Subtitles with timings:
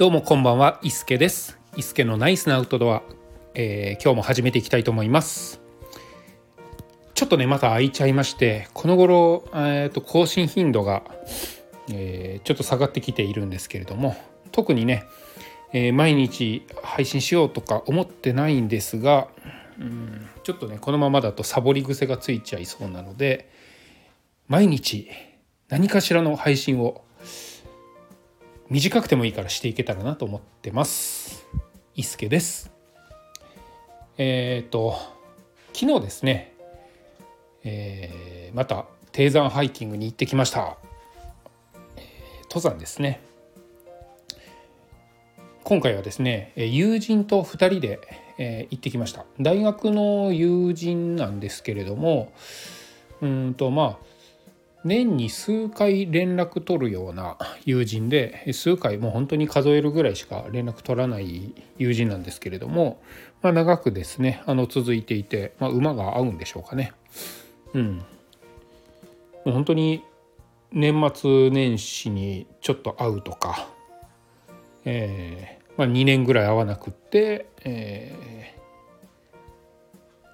[0.00, 1.58] どうもこんばんは、いすけです。
[1.76, 3.02] いすけのナイスなアウトドア、
[3.52, 5.60] えー今日も始めていきたいと思います。
[7.12, 11.02] ちょっとね、また空いちゃいまして、この頃、えーと更新頻度が、
[11.92, 14.16] えーちょっと下がってきているんですけれども、
[14.52, 15.04] 特にね、
[15.74, 19.28] えー毎日配信しようとか思ってないんですが、
[19.78, 23.50] うんちょっとね、このままだとサボり癖がついちゃいそうなので、
[24.48, 25.10] 毎日
[25.68, 27.04] 何かしらの配信を
[28.70, 31.44] 短くてもいいからしていけたらなと思ってます。
[31.96, 32.70] いすけです。
[34.16, 34.94] えっ、と
[35.72, 36.54] 昨日ですね、
[37.64, 40.76] えーまた低山ハイキングに行ってきました。
[41.96, 43.20] えー登山ですね。
[45.64, 47.98] 今回はですねえ友人と2人で、
[48.38, 52.32] えー行ってきました大学の友人なんですけれども
[53.20, 54.09] うんとまあ
[54.84, 63.02] 年に数回連絡取るような友人で数回もう本当に数えるぐらいしか連絡取らない友人なんですけれども、
[63.42, 66.92] まあ、長くですねあの続いていて、まあ、馬が合うんでしょうかね。
[67.74, 68.04] うん、も
[69.46, 70.02] う本当に
[70.72, 73.68] 年末年始にちょっと会うとか、
[74.84, 78.60] えーまあ、2年ぐらい会わなくって、えー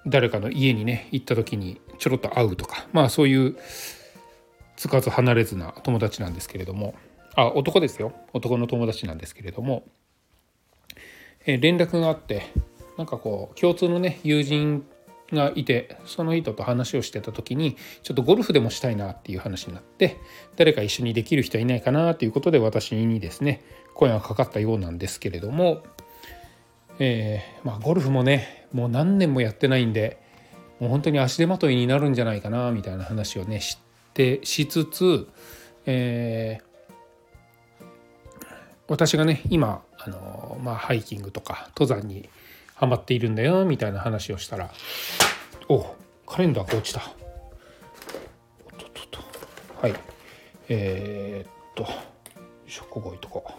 [0.09, 3.57] 誰かの家にね行った時にちょろっと会うとかまあそういう
[4.77, 6.95] つかず離れずな友達なんですけれども。
[7.35, 8.13] あ男ですよ。
[8.33, 9.83] 男の友達なんですけれども、
[11.45, 12.43] えー連絡があって
[12.97, 14.83] なんかこう共通のね友人
[15.31, 20.17] がいてその人と話をしてた時にちょっとゴルフでもしたいなっていう話になって
[20.55, 25.83] 誰か一緒にできる人いないかなということで私にですね声がかかったようなんですけれども、
[26.99, 30.21] えーまあ、ゴルフもねもう何年もやってないんで
[30.79, 33.77] もう本当に足手まといになるんじゃないかなみたいな話をねし
[34.17, 35.27] てしつつ、
[35.85, 36.67] えー
[38.89, 42.29] 私がね今あの、まあ、ハイキングとか登山に
[42.73, 44.71] ハマっているんだよみたいな話をしたら
[45.67, 45.93] お
[46.25, 47.01] カレンダーが落ちた。
[47.01, 49.19] おっとっとっと。
[49.81, 49.93] はい。
[50.69, 51.89] えーっとよ
[52.65, 53.51] いしょここ置いとこう、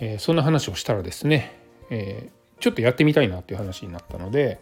[0.00, 1.58] えーそんな話をしたらですね、
[1.90, 4.58] えーちょっとやってみたいなっていう話になったので、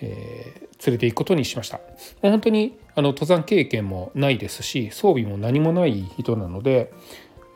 [0.00, 1.80] えー連れて行くことにしました。
[2.22, 6.92] 本当にあの登山経験もないですし装備も何もない人なので、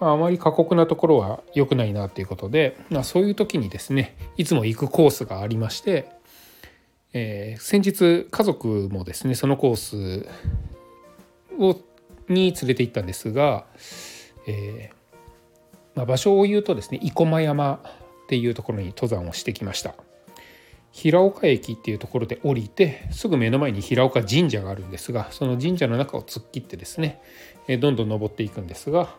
[0.01, 6.11] まあ、あまり過酷なところは良くないなっていうことで、まあ、そういう時にですねいつも行くコースがありまして、
[7.13, 10.29] えー先日家族もですねそのコース
[11.59, 11.77] を
[12.29, 13.67] に連れて行ったんですが、
[14.47, 14.95] えー
[15.95, 19.95] まあ、場所を言うとですね生駒山っていうところに登山をしてきました
[20.93, 27.21] 平岡駅っていうところで降りてすぐ目の前に平岡神社があるんですがその神社の中を突っ切ってですね
[27.81, 29.15] どんどん登っていくんですが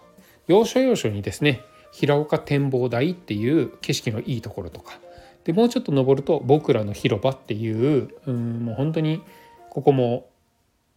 [0.47, 1.61] 要所要所にですね
[1.91, 4.99] 平岡展望台っていう景色のいいところとか
[5.43, 9.21] でもうちょっと登ると僕らの広場っていううんもう本当に
[9.69, 10.29] ここも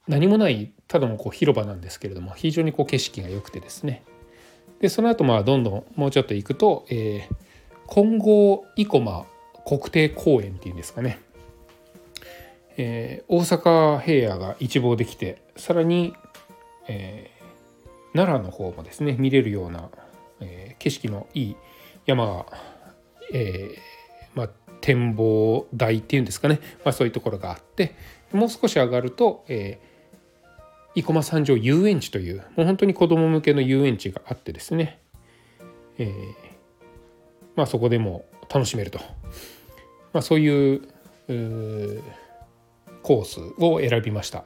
[0.06, 4.04] 何もないただのこう広場なんですけれども非常にこう景色が良くてですね。
[4.78, 7.46] でその後まあどんどんもうちょっと行くと、えー
[7.88, 9.26] 金剛生駒
[9.66, 11.18] 国定公園っていうんですかね、
[12.76, 16.14] えー大阪平野が一望できてさらに、
[16.86, 17.36] えー
[18.16, 19.90] 奈良の方もですね見れるような、
[20.40, 21.56] えー景色のいい
[22.06, 22.46] 山が、
[23.32, 23.76] え
[24.36, 24.50] まあ、
[24.80, 27.96] 展望台っていうんですかね、まあ、そういうところがあって
[28.32, 29.80] もう少し上がると、え
[30.94, 35.00] 生駒三条遊園地というもう本当に子ども向けの遊園地があってですね、
[35.98, 36.34] えー
[37.56, 39.00] まあ、そこでも楽しめると、
[40.16, 40.80] まあ、そういう
[43.02, 44.44] コースを選びました。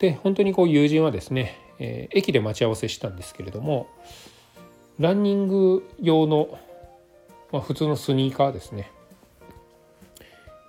[0.00, 3.86] で本当にこう友人はですね、えー駅で待ち合わせしたんですけれども
[4.98, 6.58] ランニング用の、
[7.52, 8.90] まあ、普通のスニーカーですね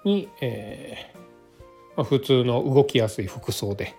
[0.06, 1.18] に、えー
[1.98, 3.96] まあ、普通の動きやすい服装で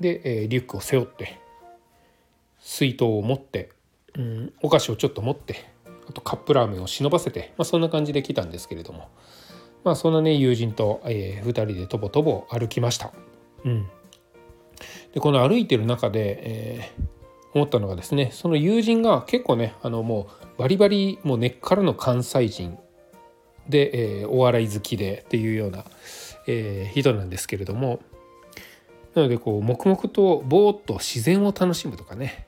[0.00, 1.38] で、えーリュックを背負って
[2.60, 3.72] 水筒を持って、
[4.14, 5.66] うん、お菓子をちょっと持って
[6.08, 9.08] あとカップラーメンを忍ばせて、まあ、そんな感じで来たんですけれども。
[9.84, 13.12] まあそんなね友人と、え2人でとぼとぼ歩きました。
[13.64, 13.88] うん、
[15.12, 17.18] でこの歩いてる中で、えー
[17.54, 20.28] 思ったのがですねその友人が結構ねあのも
[20.58, 22.78] うバリバリもう根っからの関西人
[23.68, 25.84] で、えーお笑い好きでっていうような、
[26.46, 28.00] えー人なんですけれども。
[29.14, 32.46] なのでこう黙々とぼーっと自然を楽しむとかね、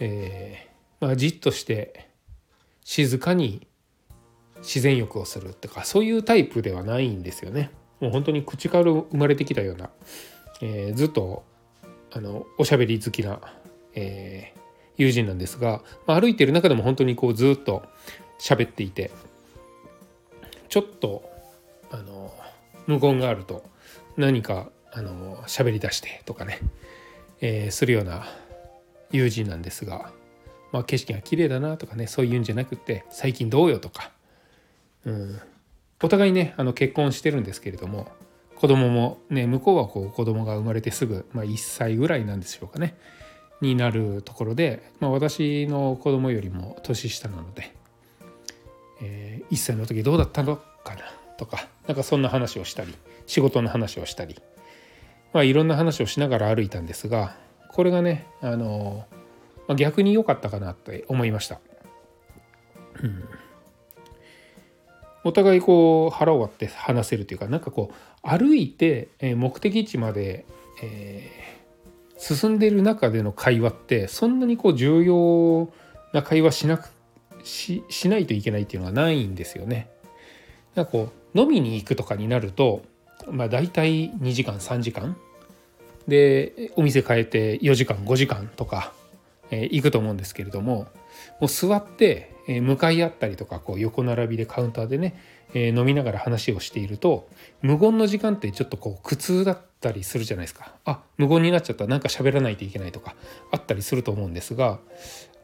[0.00, 0.66] え
[1.00, 2.08] まあ、じっとして
[2.84, 3.66] 静かに
[4.58, 7.70] 自然浴をするとかそういうタイプではないんですよね。
[8.00, 9.90] もう本当に口から生まれてきたような、
[10.60, 11.44] えーずっと
[12.12, 13.40] あのおしゃべり好きな、
[13.94, 14.64] えー
[14.96, 17.82] 友人なんですが、まあ、歩いてる中でも本当にこうずっと
[18.38, 19.10] 喋っていて
[20.68, 21.28] ちょっと
[21.90, 22.32] あの
[22.86, 23.64] 無言があると
[24.16, 26.60] 何かあの喋り出してとかね、
[27.40, 28.24] えー、するような
[29.10, 30.12] 友人なんですが、
[30.74, 34.10] まあ、景色が綺麗だなとかねそういうんじゃなくって最近どうよとか、
[35.06, 35.40] うん、
[36.02, 38.08] お互いねあの結婚してるんですけれども
[38.56, 42.96] 子供もね向こうはこう子供が生まれてすぐ、まあ、1歳ぐらいなんでしょうかね
[43.60, 47.72] になるところで、まあ、私の子供よりも年下なので、
[49.00, 51.02] えー、1歳の時どうだったのかな
[51.38, 52.92] とかなんかそんな話をしたり
[53.28, 54.42] 仕事の話をしたり、
[55.32, 57.36] まあ、いろんな話をしながら歩いたんですが
[57.68, 59.06] これがねあの、
[59.66, 61.60] まあ、逆に良かったかなって思いました。
[65.24, 70.44] お互いこう腹を割って話せるというかなんかこう歩いて目的地まで、
[70.82, 75.72] えー、進んでいる中での会話ってそんなにこう重要
[76.12, 76.90] な会話しなく
[77.42, 79.88] ししないといけないっていうのがないんですよね。
[80.74, 82.82] なんかこう飲みに行くとかになると、
[83.30, 85.16] まあ、大体2時間3時間
[86.06, 88.92] でお店変えて4時間5時間とか、
[89.62, 90.86] え、行くと思うんですけれども
[91.40, 95.16] もう座ってえ向かい合ったりとかこう横並びでカウンターでね、
[95.54, 97.28] え飲みながら話をしていると
[97.62, 103.14] 無言の時間ってちょっとこう苦痛だったりするじゃないですかあ無言になっちゃったなんか喋らないといけないとか
[103.52, 104.80] あったりすると思うんですが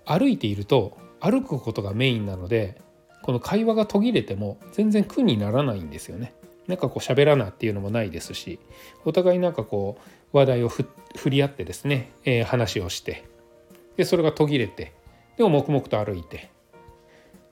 [0.05, 2.81] 歩いていると歩くことがメインなので
[3.23, 6.33] この会話が途切れても全然苦にならないんですよね。
[6.67, 8.61] なんかこう喋らなっていうのもないですし
[9.05, 9.99] お互いなんかこ
[10.33, 10.87] う話題を振
[11.27, 13.25] り合ってですね、えー、話をして
[14.01, 14.95] でそれが途切れて
[15.37, 16.49] でも黙々と歩いて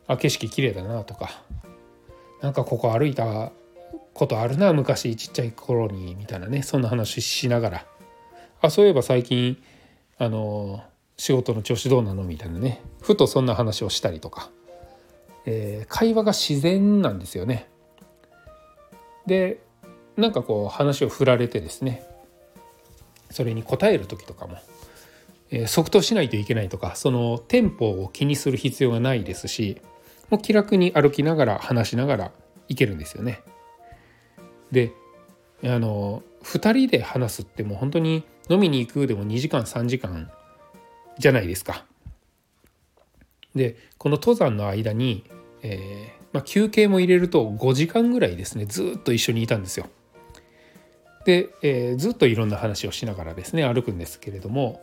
[0.07, 1.43] あ景色綺麗だなとか
[2.41, 3.53] なんかここ歩いた
[4.15, 7.87] ことあるな昔ちっちゃい頃にみたいなねそんな話しながら。
[8.63, 9.63] あそういえば最近
[10.17, 10.83] あの
[11.19, 12.23] 仕事の調子どうなの？
[12.23, 12.81] みたいなね。
[13.03, 14.49] ふとそんな話をしたりとか、
[15.45, 17.69] えー、会話が自然なんですよね。
[19.27, 19.61] で
[20.17, 22.07] なんかこう話を振られてですね。
[23.31, 24.57] それに答える時とかも、
[25.67, 29.81] 即答しないといけないとかそのテンポを気にする必要がないですし
[30.31, 32.33] もう気楽に歩きながら話しながら
[32.69, 33.41] 行けるんですよね。
[34.71, 34.93] で
[35.65, 40.31] あの2人で話すってもう本当に飲みに行くでも2時間3時間
[41.19, 41.85] じゃないですか。
[43.55, 45.25] でこの登山の間に、
[45.63, 49.87] えー、まあ、休憩も入れると5時間ぐらいですねずっと一緒にいたんですよ。
[51.25, 54.81] で、えー、ずっといろんな話をしながらですね歩くんですけれども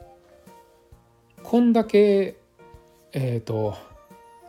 [1.45, 2.37] こんだけ
[3.13, 3.77] えっ、ー、と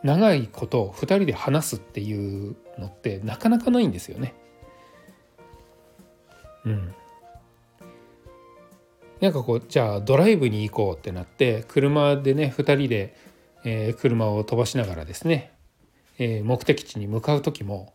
[0.03, 4.33] 長いことを2人で話すっていうのってなかなかないんですよね。
[6.65, 6.95] うん。
[9.21, 13.15] なんかこうじゃあドライブに行こうってなって車でね2人で、
[13.63, 15.53] えー、車を飛ばしながらですね、
[16.17, 17.93] えー、目的地に向かう時も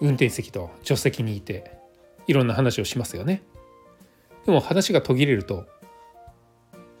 [0.00, 1.78] 運転席と助手席にいて
[2.26, 3.44] いろんな話をしますよね。
[4.44, 5.66] でも話が途切れると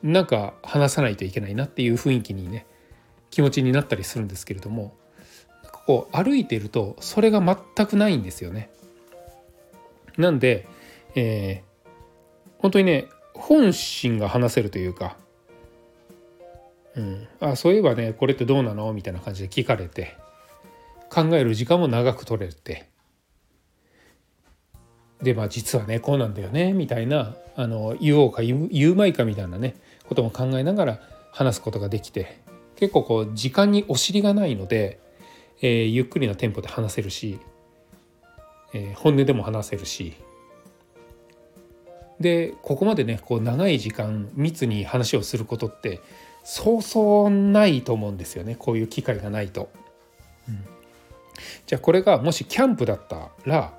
[0.02, 2.66] なんか話さないといけないなっていう雰囲気にね
[3.30, 4.96] 気持ちになったりするんですけれども
[5.86, 8.70] こう歩いてるとそれが全くないんですよね。
[10.16, 10.66] なんで、
[11.14, 11.90] えー、
[12.58, 15.16] 本当にね本心が話せるというか、
[16.96, 18.92] うん、あそういえばねこれってどうなの？
[18.92, 20.16] みたいな感じで聞かれて
[21.08, 22.88] 考える時間も長く取れて
[25.22, 29.76] でまあ実はねこうなんだよねみたいなあの言おうか言うまいかみたいなね
[30.10, 31.00] ことも考えながら
[31.30, 32.42] 話すことができて
[32.74, 34.98] 結構こう時間にお尻がないので、
[35.62, 37.38] えー、ゆっくりなテンポで話せるし、
[38.74, 40.16] えー、本音でも話せるし
[42.18, 46.00] でここまでねこう長い時間密に話をすることって
[46.42, 48.56] そうそうないと思うんですよね。
[48.58, 49.70] こういう機会がないと。
[50.48, 50.64] うん、
[51.66, 53.78] じゃあこれがもしキャンプだったら、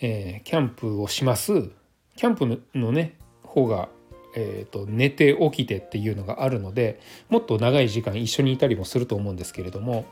[0.00, 1.70] えー、キャンプをします。
[2.16, 3.88] キャンプのね方が
[4.34, 10.06] えーと、寝て起きてっていうのがあるのでもっと長い時間一緒にいたりもすると思うんですけれども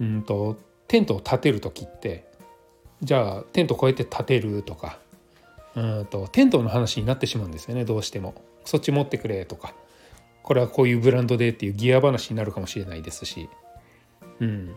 [0.00, 0.56] うんと
[0.88, 2.26] テントを立てる時って
[3.02, 4.98] じゃあテントこうやって立てるとか
[5.76, 8.34] うんとテントの話になってしまうんですよねどうしても。
[8.64, 9.74] そっち持ってくれとか。
[10.42, 13.48] これはこういうブランドでっていうギア話になるかもしれないですし、
[14.38, 14.76] うん、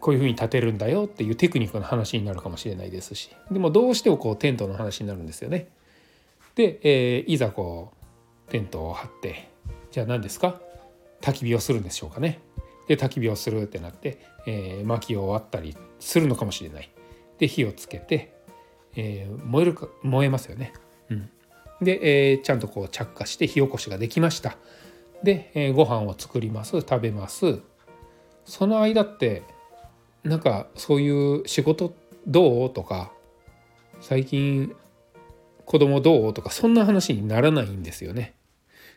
[0.00, 3.30] こういうふうに立てるんだよっていうテクニックの話になるかもしれないですし。
[3.50, 5.68] でもどうしてもこうテントの話になるんですよね。
[6.54, 7.92] で、えー、いざこ
[8.48, 9.50] うテントを張って
[9.90, 10.60] じゃあ何ですか？
[11.20, 12.40] 焚き火をするんでしょうかね。
[12.88, 16.90] で焚き火をするってなって、えー、薪を割ったりするのかもしれない。
[17.38, 18.34] で火をつけて、
[18.96, 20.72] えー、燃えるか燃えますよね。
[21.10, 21.30] うん、
[21.80, 24.56] で、えー、ちゃんとこう着火して火起こしができました
[25.22, 27.60] で、えー、ご飯を作ります食べます
[28.44, 29.42] その間って
[30.22, 31.94] なんかそういう仕事
[32.26, 32.70] どう？
[32.70, 33.12] とか
[34.00, 34.74] 最近
[35.70, 36.34] 子供どう？
[36.34, 38.34] とかそんな話にならないんですよね。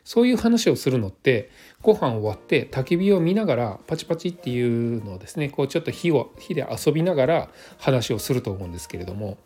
[0.02, 1.48] そういう話をするのって
[1.82, 4.60] ご飯終わって焚き火を見ながらパチパチってい
[4.98, 9.38] うのをですねこうちょっと火を火で遊びながら話をすると思うんですけれども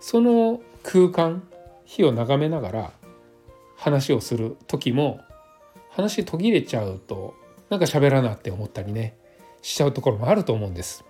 [0.00, 1.42] その空間
[1.86, 2.92] 火を眺めながら
[3.78, 5.22] 話をする時も
[5.88, 7.34] 話途切れちゃうと
[7.70, 9.16] なんか喋らなって思ったりね
[9.62, 11.06] しちゃうところもあると思うんです。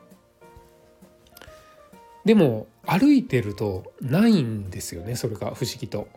[2.24, 6.08] でも歩いてるとないんですよねそれが不思議と。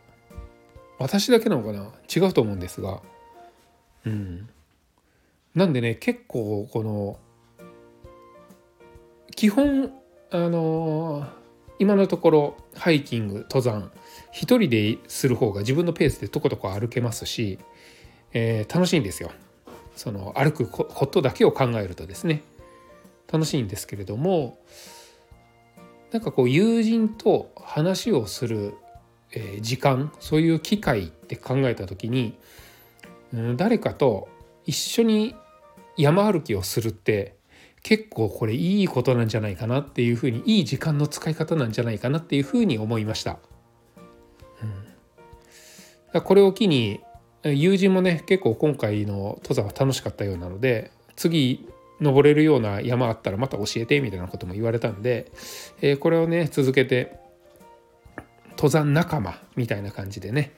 [0.99, 1.91] 私だけなのかな？
[2.13, 3.01] 違うと思うんですが。
[4.05, 4.49] うん。
[5.55, 7.19] なんでね結構この
[9.35, 9.91] 基本
[10.31, 11.27] あの
[11.79, 13.91] 今のところハイキング登山
[14.31, 17.59] 一人でする方が自分のペースでとことこ歩けますし、
[18.31, 19.31] えー、楽しいんですよ。
[19.95, 22.43] その歩くことだけを考えるとですね。
[23.31, 24.59] 楽しいんですけれども
[26.13, 28.75] なんかこう友人と話をする
[29.61, 32.37] 時間そういう機会って考えた時に
[33.57, 34.29] 誰かと
[34.65, 35.35] 一緒に
[35.97, 37.35] 山歩きをするって
[37.81, 43.39] 結構これいいことなんじゃないかなっていうふうにいい時間の使い方なんじゃないかなっていうふうに思いました。
[46.13, 47.01] うん、これを機に
[47.43, 51.67] 友人もね結構今回の登山は楽しかったようなので次
[51.99, 55.31] 登れるような山あったらまた教えてみたいなことも言われたんで、
[55.81, 57.17] えー、これをね続けて
[58.51, 60.51] 登山仲間みたいな感じでね、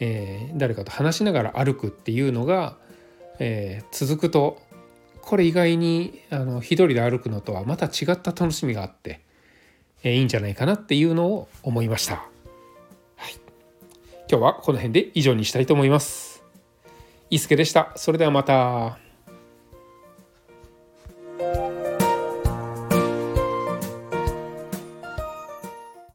[0.00, 2.76] えー、誰かと話しながら歩くっていうのが、
[3.38, 4.60] えー、続くと
[5.22, 9.20] これ意外にあの一人で歩くのとはまた違った楽しみがあって、
[10.04, 12.28] え、いいんじゃないかなっていうのを思いました。
[13.16, 13.34] はい、
[14.30, 16.44] 今日はこの辺で以上にしたいと思います。
[17.28, 17.92] 伊助でした。
[17.96, 19.05] それではまた。